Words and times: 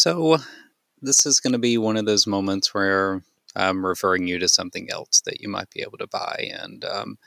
So, 0.00 0.38
this 1.02 1.26
is 1.26 1.40
going 1.40 1.52
to 1.52 1.58
be 1.58 1.76
one 1.76 1.98
of 1.98 2.06
those 2.06 2.26
moments 2.26 2.72
where 2.72 3.22
I'm 3.54 3.84
referring 3.84 4.26
you 4.26 4.38
to 4.38 4.48
something 4.48 4.90
else 4.90 5.20
that 5.26 5.42
you 5.42 5.48
might 5.50 5.68
be 5.68 5.82
able 5.82 5.98
to 5.98 6.06
buy. 6.06 6.48
And, 6.58 6.82
um, 6.86 7.18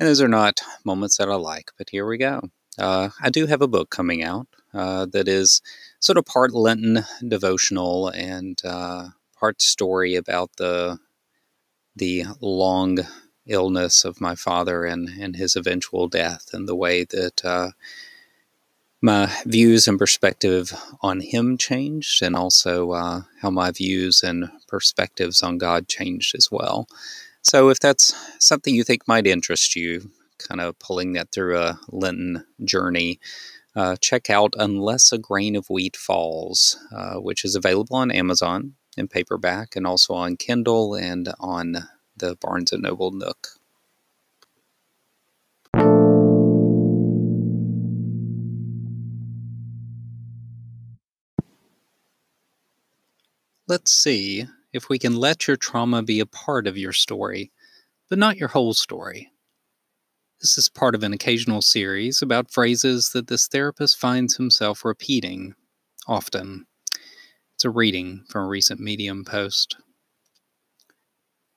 and 0.00 0.08
those 0.08 0.20
are 0.20 0.26
not 0.26 0.62
moments 0.84 1.18
that 1.18 1.28
I 1.28 1.36
like, 1.36 1.70
but 1.78 1.90
here 1.90 2.04
we 2.04 2.18
go. 2.18 2.40
Uh, 2.76 3.10
I 3.20 3.30
do 3.30 3.46
have 3.46 3.62
a 3.62 3.68
book 3.68 3.90
coming 3.90 4.24
out 4.24 4.48
uh, 4.74 5.06
that 5.12 5.28
is 5.28 5.62
sort 6.00 6.18
of 6.18 6.26
part 6.26 6.52
Lenten 6.52 7.04
devotional 7.28 8.08
and 8.08 8.60
uh, 8.64 9.10
part 9.38 9.62
story 9.62 10.16
about 10.16 10.50
the 10.56 10.98
the 11.94 12.24
long 12.40 12.98
illness 13.46 14.04
of 14.04 14.20
my 14.20 14.34
father 14.34 14.84
and, 14.84 15.08
and 15.20 15.36
his 15.36 15.54
eventual 15.54 16.08
death 16.08 16.48
and 16.52 16.68
the 16.68 16.74
way 16.74 17.04
that 17.04 17.44
uh, 17.44 17.70
my 19.02 19.30
views 19.44 19.88
and 19.88 19.98
perspective 19.98 20.72
on 21.00 21.20
him 21.20 21.58
changed, 21.58 22.22
and 22.22 22.36
also 22.36 22.92
uh, 22.92 23.22
how 23.40 23.50
my 23.50 23.72
views 23.72 24.22
and 24.22 24.48
perspectives 24.68 25.42
on 25.42 25.58
God 25.58 25.88
changed 25.88 26.34
as 26.36 26.48
well. 26.50 26.86
So, 27.42 27.68
if 27.68 27.80
that's 27.80 28.14
something 28.38 28.74
you 28.74 28.84
think 28.84 29.08
might 29.08 29.26
interest 29.26 29.74
you, 29.74 30.10
kind 30.38 30.60
of 30.60 30.78
pulling 30.78 31.12
that 31.14 31.32
through 31.32 31.58
a 31.58 31.78
Lenten 31.88 32.44
journey, 32.64 33.18
uh, 33.74 33.96
check 34.00 34.30
out 34.30 34.54
Unless 34.56 35.12
a 35.12 35.18
Grain 35.18 35.56
of 35.56 35.68
Wheat 35.68 35.96
Falls, 35.96 36.78
uh, 36.94 37.14
which 37.14 37.44
is 37.44 37.56
available 37.56 37.96
on 37.96 38.10
Amazon 38.12 38.74
in 38.96 39.08
paperback 39.08 39.74
and 39.74 39.86
also 39.86 40.14
on 40.14 40.36
Kindle 40.36 40.94
and 40.94 41.32
on 41.40 41.88
the 42.16 42.36
Barnes 42.36 42.72
& 42.72 42.78
Noble 42.78 43.10
Nook. 43.10 43.48
Let's 53.68 53.92
see 53.92 54.46
if 54.72 54.88
we 54.88 54.98
can 54.98 55.14
let 55.14 55.46
your 55.46 55.56
trauma 55.56 56.02
be 56.02 56.18
a 56.18 56.26
part 56.26 56.66
of 56.66 56.76
your 56.76 56.92
story, 56.92 57.52
but 58.10 58.18
not 58.18 58.36
your 58.36 58.48
whole 58.48 58.74
story. 58.74 59.30
This 60.40 60.58
is 60.58 60.68
part 60.68 60.96
of 60.96 61.04
an 61.04 61.12
occasional 61.12 61.62
series 61.62 62.20
about 62.20 62.50
phrases 62.50 63.10
that 63.10 63.28
this 63.28 63.46
therapist 63.46 63.96
finds 63.96 64.36
himself 64.36 64.84
repeating 64.84 65.54
often. 66.08 66.66
It's 67.54 67.64
a 67.64 67.70
reading 67.70 68.24
from 68.28 68.46
a 68.46 68.48
recent 68.48 68.80
Medium 68.80 69.24
post. 69.24 69.76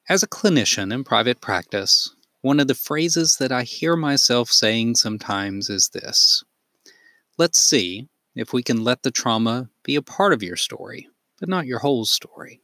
As 0.08 0.22
a 0.22 0.28
clinician 0.28 0.94
in 0.94 1.04
private 1.04 1.42
practice, 1.42 2.14
one 2.42 2.60
of 2.60 2.68
the 2.68 2.76
phrases 2.76 3.38
that 3.40 3.52
I 3.52 3.64
hear 3.64 3.96
myself 3.96 4.52
saying 4.52 4.96
sometimes 4.96 5.72
is 5.72 5.90
this 5.90 6.44
Let's 7.40 7.64
see 7.64 8.10
if 8.36 8.54
we 8.54 8.62
can 8.62 8.84
let 8.84 9.02
the 9.02 9.10
trauma 9.10 9.72
be 9.82 9.96
a 9.96 10.04
part 10.04 10.34
of 10.34 10.44
your 10.44 10.56
story 10.56 11.08
but 11.40 11.50
not 11.50 11.66
your 11.66 11.80
whole 11.80 12.06
story. 12.06 12.62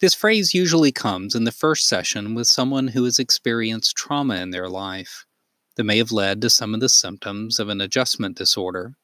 This 0.00 0.14
phrase 0.14 0.54
usually 0.54 0.92
comes 0.92 1.34
in 1.34 1.44
the 1.44 1.52
first 1.52 1.86
session 1.86 2.34
with 2.34 2.48
someone 2.48 2.88
who 2.88 3.04
has 3.04 3.18
experienced 3.18 3.96
trauma 3.96 4.36
in 4.36 4.50
their 4.50 4.68
life 4.68 5.24
that 5.76 5.84
may 5.84 5.98
have 5.98 6.12
led 6.12 6.40
to 6.42 6.50
some 6.50 6.74
of 6.74 6.80
the 6.80 6.88
symptoms 6.88 7.58
of 7.58 7.68
an 7.68 7.80
adjustment 7.80 8.36
disorder, 8.36 8.94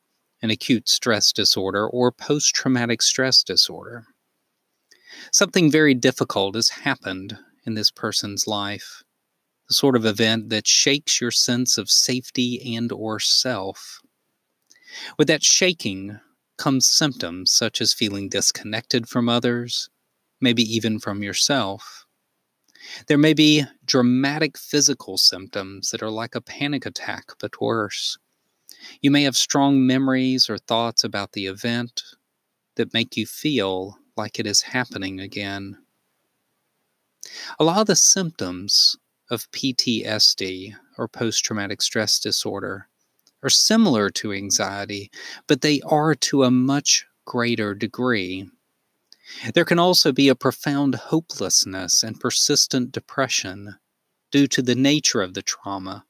an 0.43 0.51
acute 0.51 0.89
stress 0.89 1.33
disorder, 1.33 1.87
or 1.89 2.11
post 2.11 2.55
traumatic 2.55 3.03
stress 3.03 3.43
disorder. 3.43 4.05
Something 5.33 5.71
very 5.71 5.95
difficult 5.95 6.55
has 6.55 6.69
happened 6.69 7.39
in 7.65 7.75
this 7.75 7.91
person's 7.91 8.47
life, 8.47 9.03
the 9.69 9.75
sort 9.75 9.97
of 9.97 10.07
event 10.07 10.49
that 10.51 10.67
shakes 10.67 11.21
your 11.21 11.31
sense 11.31 11.79
of 11.79 11.91
safety 11.91 12.75
and 12.75 12.91
or 12.91 13.21
self. 13.21 14.01
With 15.19 15.29
that 15.29 15.45
shaking 15.45 16.19
comes 16.61 16.87
symptoms 16.87 17.51
such 17.51 17.81
as 17.81 17.95
feeling 17.95 18.29
disconnected 18.29 19.09
from 19.09 19.31
others, 19.31 19.89
maybe 20.43 20.63
even 20.63 21.01
from 21.01 21.23
yourself. 21.23 22.05
There 23.09 23.17
may 23.17 23.33
be 23.33 23.65
dramatic 23.87 24.59
physical 24.59 25.17
symptoms 25.17 25.89
that 25.91 26.03
are 26.03 26.11
like 26.11 26.35
a 26.35 26.43
panic 26.43 26.85
attack, 26.85 27.33
but 27.41 27.63
worse. 27.63 28.19
You 29.01 29.11
may 29.11 29.23
have 29.23 29.39
strong 29.39 29.87
memories 29.87 30.51
or 30.51 30.59
thoughts 30.59 31.03
about 31.03 31.33
the 31.33 31.47
event 31.47 32.03
that 32.77 32.93
make 32.93 33.17
you 33.17 33.25
feel 33.25 33.97
like 34.19 34.39
it 34.39 34.47
is 34.47 34.61
happening 34.61 35.19
again. 35.19 35.79
A 37.59 37.65
lot 37.65 37.81
of 37.81 37.87
the 37.87 37.97
symptoms 37.97 38.97
of 39.31 39.51
PTSD 39.53 40.75
or 40.99 41.09
post 41.09 41.43
traumatic 41.43 41.81
stress 41.81 42.19
disorder 42.19 42.90
are 43.43 43.51
similar 43.51 44.11
to 44.11 44.33
anxiety, 44.33 45.11
but 45.47 45.61
they 45.61 45.81
are 45.83 46.15
to 46.15 46.45
a 46.45 46.51
much 46.51 47.07
greater 47.25 47.75
degree. 47.75 48.49
There 49.55 49.65
can 49.65 49.79
also 49.79 50.13
be 50.13 50.29
a 50.29 50.35
profound 50.35 50.95
hopelessness 50.97 52.03
and 52.03 52.19
persistent 52.19 52.93
depression 52.93 53.77
due 54.31 54.47
to 54.49 54.63
the 54.63 54.75
nature 54.75 55.23
of 55.23 55.35
the 55.35 55.43
trauma 55.43 56.05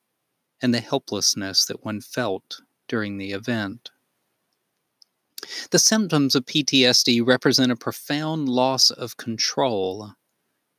and 0.63 0.75
the 0.75 0.81
helplessness 0.81 1.67
that 1.67 1.85
one 1.85 2.01
felt 2.01 2.63
during 2.89 3.19
the 3.19 3.33
event. 3.33 3.91
The 5.71 5.79
symptoms 5.79 6.35
of 6.35 6.45
PTSD 6.45 7.27
represent 7.27 7.73
a 7.73 7.77
profound 7.77 8.49
loss 8.49 8.91
of 8.91 9.17
control, 9.17 10.13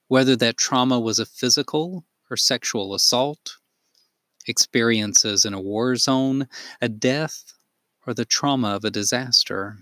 whether 0.07 0.35
that 0.35 0.57
trauma 0.57 0.99
was 0.99 1.19
a 1.19 1.25
physical 1.25 2.05
or 2.29 2.37
sexual 2.37 2.93
assault, 2.93 3.57
experiences 4.47 5.45
in 5.45 5.53
a 5.53 5.61
war 5.61 5.95
zone, 5.95 6.47
a 6.81 6.89
death, 6.89 7.53
or 8.05 8.13
the 8.13 8.25
trauma 8.25 8.75
of 8.75 8.83
a 8.83 8.91
disaster. 8.91 9.77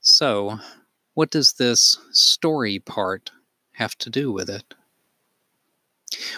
So, 0.00 0.58
what 1.14 1.30
does 1.30 1.54
this 1.54 1.98
story 2.12 2.78
part 2.78 3.30
have 3.72 3.96
to 3.98 4.10
do 4.10 4.30
with 4.30 4.48
it? 4.48 4.74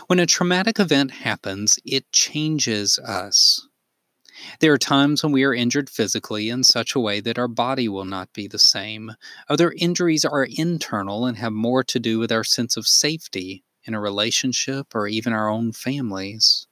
When 0.06 0.18
a 0.18 0.26
traumatic 0.26 0.80
event 0.80 1.10
happens, 1.10 1.78
it 1.84 2.10
changes 2.12 2.98
us. 2.98 3.66
There 4.60 4.72
are 4.72 4.78
times 4.78 5.22
when 5.22 5.32
we 5.32 5.44
are 5.44 5.54
injured 5.54 5.90
physically 5.90 6.48
in 6.48 6.64
such 6.64 6.94
a 6.94 7.00
way 7.00 7.20
that 7.20 7.38
our 7.38 7.48
body 7.48 7.88
will 7.88 8.04
not 8.04 8.32
be 8.32 8.48
the 8.48 8.58
same. 8.58 9.12
Other 9.48 9.72
injuries 9.76 10.24
are 10.24 10.44
internal 10.44 11.26
and 11.26 11.36
have 11.36 11.52
more 11.52 11.84
to 11.84 12.00
do 12.00 12.18
with 12.18 12.32
our 12.32 12.44
sense 12.44 12.76
of 12.76 12.86
safety 12.86 13.64
in 13.84 13.94
a 13.94 14.00
relationship 14.00 14.94
or 14.94 15.08
even 15.08 15.32
our 15.32 15.48
own 15.48 15.72
families. 15.72 16.66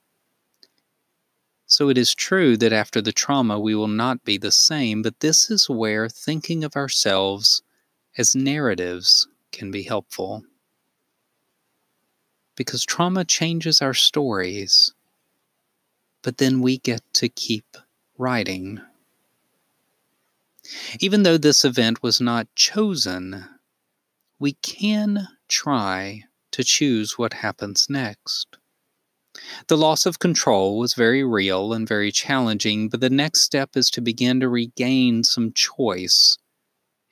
So 1.66 1.90
it 1.90 1.98
is 1.98 2.14
true 2.14 2.56
that 2.56 2.72
after 2.72 3.02
the 3.02 3.12
trauma 3.12 3.60
we 3.60 3.74
will 3.74 3.88
not 3.88 4.24
be 4.24 4.38
the 4.38 4.50
same, 4.50 5.02
but 5.02 5.20
this 5.20 5.50
is 5.50 5.68
where 5.68 6.08
thinking 6.08 6.64
of 6.64 6.76
ourselves 6.76 7.62
as 8.16 8.34
narratives 8.34 9.28
can 9.52 9.70
be 9.70 9.82
helpful. 9.82 10.44
Because 12.56 12.84
trauma 12.84 13.24
changes 13.24 13.82
our 13.82 13.94
stories, 13.94 14.94
but 16.22 16.38
then 16.38 16.60
we 16.60 16.78
get 16.78 17.02
to 17.14 17.28
keep 17.28 17.76
writing. 18.16 18.80
Even 21.00 21.22
though 21.22 21.38
this 21.38 21.64
event 21.64 22.02
was 22.02 22.20
not 22.20 22.52
chosen, 22.54 23.44
we 24.38 24.54
can 24.54 25.28
try 25.48 26.24
to 26.58 26.64
choose 26.64 27.16
what 27.16 27.34
happens 27.34 27.86
next. 27.88 28.58
The 29.68 29.76
loss 29.76 30.06
of 30.06 30.18
control 30.18 30.76
was 30.76 30.94
very 30.94 31.22
real 31.22 31.72
and 31.72 31.86
very 31.86 32.10
challenging, 32.10 32.88
but 32.88 33.00
the 33.00 33.08
next 33.08 33.42
step 33.42 33.76
is 33.76 33.88
to 33.90 34.00
begin 34.00 34.40
to 34.40 34.48
regain 34.48 35.22
some 35.22 35.52
choice 35.52 36.36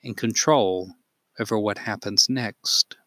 and 0.03 0.17
control 0.17 0.91
over 1.39 1.57
what 1.57 1.77
happens 1.77 2.27
next. 2.27 2.97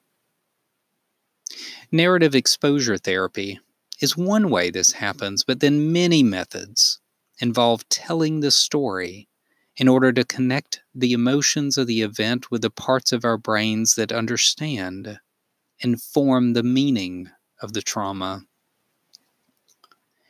Narrative 1.92 2.34
exposure 2.34 2.96
therapy 2.96 3.60
is 4.00 4.16
one 4.16 4.48
way 4.48 4.70
this 4.70 4.92
happens, 4.92 5.44
but 5.44 5.60
then 5.60 5.92
many 5.92 6.22
methods 6.22 7.00
involve 7.38 7.86
telling 7.90 8.40
the 8.40 8.50
story 8.50 9.28
in 9.76 9.88
order 9.88 10.10
to 10.10 10.24
connect 10.24 10.80
the 10.94 11.12
emotions 11.12 11.76
of 11.76 11.86
the 11.86 12.00
event 12.00 12.50
with 12.50 12.62
the 12.62 12.70
parts 12.70 13.12
of 13.12 13.26
our 13.26 13.36
brains 13.36 13.94
that 13.96 14.10
understand 14.10 15.20
inform 15.80 16.52
the 16.52 16.62
meaning 16.62 17.28
of 17.60 17.72
the 17.72 17.82
trauma. 17.82 18.42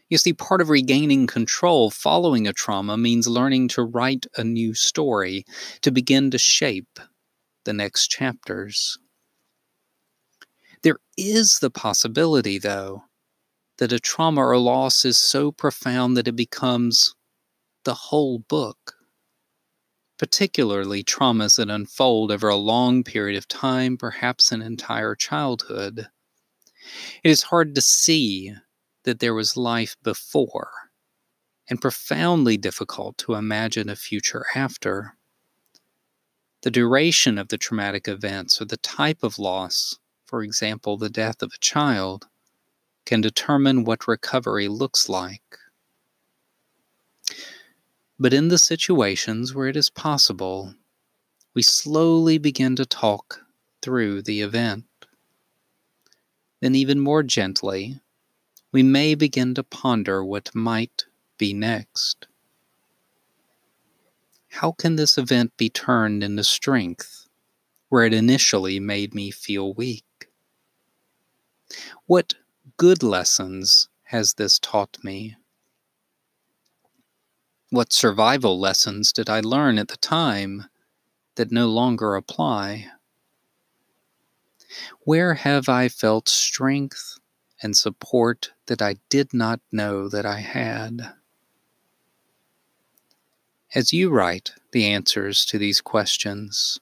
You 0.08 0.19
see, 0.19 0.32
part 0.32 0.61
of 0.61 0.69
regaining 0.69 1.29
control 1.29 1.91
following 1.91 2.49
a 2.49 2.52
trauma 2.52 2.97
means 2.97 3.29
learning 3.29 3.69
to 3.69 3.85
write 3.85 4.26
a 4.37 4.43
new 4.43 4.75
story 4.75 5.44
to 5.82 5.93
begin 5.93 6.31
to 6.32 6.38
shape 6.38 6.99
the 7.64 7.73
next 7.73 8.08
chapters. 8.08 8.99
There 10.82 10.99
is 11.17 11.61
the 11.61 11.70
possibility, 11.70 12.58
though, 12.58 13.05
that 13.79 13.93
a 13.93 14.00
trauma 14.00 14.44
or 14.44 14.58
loss 14.58 15.05
is 15.05 15.19
so 15.19 15.52
profound 15.52 16.17
that 16.17 16.26
it 16.29 16.37
becomes 16.37 17.14
the 17.85 17.94
whole 17.94 18.41
book 18.41 18.94
particularly 20.20 21.02
traumas 21.02 21.56
that 21.56 21.70
unfold 21.70 22.31
over 22.31 22.50
a 22.50 22.55
long 22.55 23.02
period 23.02 23.38
of 23.38 23.49
time, 23.49 23.96
perhaps 23.96 24.52
an 24.52 24.61
entire 24.61 25.14
childhood. 25.14 26.08
It 27.25 27.31
is 27.31 27.44
hard 27.44 27.75
to 27.75 27.81
see 27.81 28.52
that 29.05 29.20
there 29.20 29.32
was 29.32 29.56
life 29.56 29.96
before 30.02 30.70
and 31.70 31.81
profoundly 31.81 32.58
difficult 32.58 33.17
to 33.17 33.32
imagine 33.32 33.88
a 33.88 33.96
future 33.96 34.44
after. 34.55 35.17
The 36.64 36.70
duration 36.70 37.38
of 37.38 37.49
the 37.49 37.56
traumatic 37.56 38.06
events 38.06 38.61
or 38.61 38.66
the 38.66 38.76
type 38.76 39.23
of 39.23 39.38
loss, 39.38 39.99
for 40.26 40.43
example, 40.43 40.99
the 40.99 41.08
death 41.08 41.40
of 41.40 41.50
a 41.55 41.61
child, 41.61 42.28
can 43.06 43.23
determine 43.23 43.84
what 43.84 44.06
recovery 44.06 44.69
looks 44.69 45.08
like. 45.08 45.56
But 48.22 48.34
in 48.34 48.49
the 48.49 48.58
situations 48.58 49.55
where 49.55 49.67
it 49.67 49.78
is 49.78 49.88
possible, 49.88 50.75
we 51.55 51.62
slowly 51.62 52.37
begin 52.37 52.76
to 52.76 52.84
talk 52.84 53.46
through 53.81 54.20
the 54.20 54.43
event. 54.43 54.84
Then, 56.61 56.75
even 56.75 57.00
more 57.00 57.22
gently, 57.22 57.99
we 58.72 58.82
may 58.82 59.14
begin 59.14 59.55
to 59.55 59.62
ponder 59.62 60.22
what 60.22 60.55
might 60.55 61.06
be 61.38 61.55
next. 61.55 62.26
How 64.49 64.73
can 64.73 64.96
this 64.96 65.16
event 65.16 65.56
be 65.56 65.70
turned 65.70 66.23
into 66.23 66.44
strength 66.44 67.26
where 67.88 68.05
it 68.05 68.12
initially 68.12 68.78
made 68.78 69.14
me 69.14 69.31
feel 69.31 69.73
weak? 69.73 70.28
What 72.05 72.34
good 72.76 73.02
lessons 73.02 73.88
has 74.02 74.34
this 74.34 74.58
taught 74.58 74.99
me? 75.02 75.37
What 77.72 77.93
survival 77.93 78.58
lessons 78.58 79.12
did 79.12 79.31
I 79.31 79.38
learn 79.38 79.78
at 79.78 79.87
the 79.87 79.96
time 79.96 80.64
that 81.37 81.52
no 81.52 81.69
longer 81.69 82.17
apply? 82.17 82.88
Where 85.02 85.34
have 85.34 85.69
I 85.69 85.88
felt 85.88 86.28
strength 86.28 87.17
and 87.62 87.76
support 87.76 88.50
that 88.67 88.82
I 88.82 88.96
did 89.08 89.32
not 89.32 89.61
know 89.70 90.08
that 90.08 90.26
I 90.26 90.40
had? 90.40 91.12
As 93.73 93.93
you 93.93 94.11
write 94.11 94.50
the 94.73 94.87
answers 94.87 95.44
to 95.44 95.56
these 95.56 95.81
questions, 95.81 96.81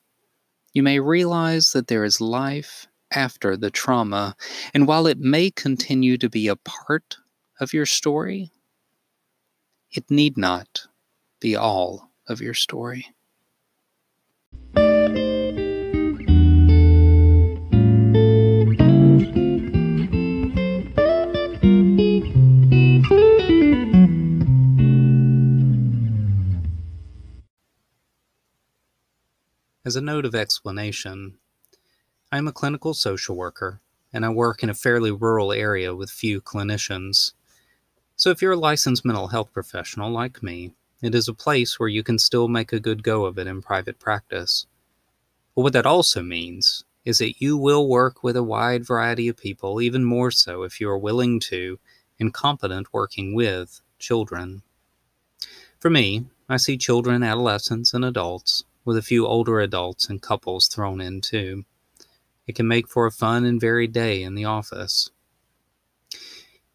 you 0.72 0.82
may 0.82 1.00
realize 1.00 1.72
that 1.72 1.88
there 1.88 2.04
is 2.04 2.18
life 2.18 2.86
after 3.10 3.58
the 3.58 3.70
trauma, 3.70 4.34
and 4.72 4.86
while 4.86 5.06
it 5.06 5.18
may 5.18 5.50
continue 5.50 6.16
to 6.16 6.30
be 6.30 6.48
a 6.48 6.56
part 6.56 7.18
of 7.60 7.74
your 7.74 7.84
story, 7.84 8.52
it 9.92 10.10
need 10.10 10.36
not 10.36 10.86
be 11.40 11.56
all 11.56 12.10
of 12.28 12.40
your 12.40 12.54
story. 12.54 13.14
As 29.88 29.96
a 29.96 30.02
note 30.02 30.26
of 30.26 30.34
explanation, 30.34 31.38
I 32.30 32.36
am 32.36 32.46
a 32.46 32.52
clinical 32.52 32.92
social 32.92 33.34
worker 33.34 33.80
and 34.12 34.26
I 34.26 34.28
work 34.28 34.62
in 34.62 34.68
a 34.68 34.74
fairly 34.74 35.10
rural 35.10 35.50
area 35.50 35.94
with 35.94 36.10
few 36.10 36.42
clinicians. 36.42 37.32
So 38.18 38.30
if 38.30 38.42
you're 38.42 38.54
a 38.54 38.56
licensed 38.56 39.04
mental 39.04 39.28
health 39.28 39.52
professional 39.52 40.10
like 40.10 40.42
me, 40.42 40.72
it 41.00 41.14
is 41.14 41.28
a 41.28 41.32
place 41.32 41.78
where 41.78 41.88
you 41.88 42.02
can 42.02 42.18
still 42.18 42.48
make 42.48 42.72
a 42.72 42.80
good 42.80 43.04
go 43.04 43.24
of 43.24 43.38
it 43.38 43.46
in 43.46 43.62
private 43.62 44.00
practice. 44.00 44.66
But 45.54 45.62
what 45.62 45.72
that 45.74 45.86
also 45.86 46.20
means 46.20 46.82
is 47.04 47.18
that 47.18 47.40
you 47.40 47.56
will 47.56 47.88
work 47.88 48.24
with 48.24 48.36
a 48.36 48.42
wide 48.42 48.84
variety 48.84 49.28
of 49.28 49.36
people, 49.36 49.80
even 49.80 50.04
more 50.04 50.32
so 50.32 50.64
if 50.64 50.80
you 50.80 50.90
are 50.90 50.98
willing 50.98 51.38
to 51.42 51.78
and 52.18 52.34
competent 52.34 52.92
working 52.92 53.36
with 53.36 53.80
children. 54.00 54.62
For 55.78 55.88
me, 55.88 56.26
I 56.48 56.56
see 56.56 56.76
children, 56.76 57.22
adolescents, 57.22 57.94
and 57.94 58.04
adults 58.04 58.64
with 58.84 58.96
a 58.96 59.02
few 59.02 59.28
older 59.28 59.60
adults 59.60 60.08
and 60.08 60.20
couples 60.20 60.66
thrown 60.66 61.00
in 61.00 61.20
too. 61.20 61.62
It 62.48 62.56
can 62.56 62.66
make 62.66 62.88
for 62.88 63.06
a 63.06 63.12
fun 63.12 63.44
and 63.44 63.60
varied 63.60 63.92
day 63.92 64.24
in 64.24 64.34
the 64.34 64.44
office. 64.44 65.12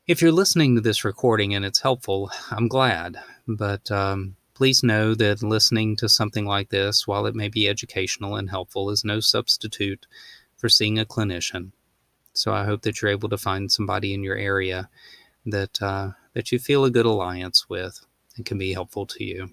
If 0.05 0.21
you're 0.21 0.33
listening 0.33 0.75
to 0.75 0.81
this 0.81 1.05
recording 1.05 1.55
and 1.55 1.63
it's 1.63 1.79
helpful, 1.79 2.29
I'm 2.51 2.67
glad, 2.67 3.15
but 3.47 3.89
um, 3.89 4.35
please 4.53 4.83
know 4.83 5.15
that 5.15 5.41
listening 5.41 5.95
to 5.95 6.09
something 6.09 6.45
like 6.45 6.71
this, 6.71 7.07
while 7.07 7.25
it 7.25 7.35
may 7.35 7.47
be 7.47 7.69
educational 7.69 8.35
and 8.35 8.49
helpful, 8.49 8.89
is 8.89 9.05
no 9.05 9.21
substitute 9.21 10.05
for 10.57 10.67
seeing 10.67 10.99
a 10.99 11.05
clinician. 11.05 11.71
So 12.33 12.53
I 12.53 12.65
hope 12.65 12.81
that 12.81 13.01
you're 13.01 13.11
able 13.11 13.29
to 13.29 13.37
find 13.37 13.71
somebody 13.71 14.13
in 14.13 14.23
your 14.23 14.35
area 14.35 14.89
that 15.45 15.81
uh, 15.81 16.11
that 16.33 16.51
you 16.51 16.59
feel 16.59 16.83
a 16.83 16.91
good 16.91 17.05
alliance 17.05 17.69
with 17.69 18.05
and 18.35 18.45
can 18.45 18.57
be 18.57 18.73
helpful 18.73 19.05
to 19.05 19.23
you. 19.23 19.51